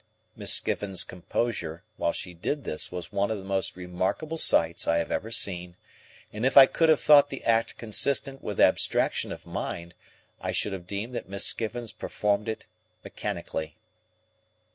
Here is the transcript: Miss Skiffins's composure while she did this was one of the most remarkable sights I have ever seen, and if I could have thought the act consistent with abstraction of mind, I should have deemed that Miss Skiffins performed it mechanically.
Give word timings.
Miss 0.35 0.51
Skiffins's 0.51 1.03
composure 1.03 1.83
while 1.97 2.11
she 2.11 2.33
did 2.33 2.63
this 2.63 2.91
was 2.91 3.11
one 3.11 3.29
of 3.29 3.37
the 3.37 3.43
most 3.43 3.75
remarkable 3.75 4.39
sights 4.39 4.87
I 4.87 4.97
have 4.97 5.11
ever 5.11 5.29
seen, 5.29 5.75
and 6.33 6.43
if 6.43 6.57
I 6.57 6.65
could 6.65 6.89
have 6.89 6.99
thought 6.99 7.29
the 7.29 7.43
act 7.43 7.77
consistent 7.77 8.41
with 8.41 8.59
abstraction 8.59 9.31
of 9.31 9.45
mind, 9.45 9.93
I 10.41 10.53
should 10.53 10.73
have 10.73 10.87
deemed 10.87 11.13
that 11.13 11.29
Miss 11.29 11.45
Skiffins 11.45 11.91
performed 11.91 12.49
it 12.49 12.65
mechanically. 13.03 13.77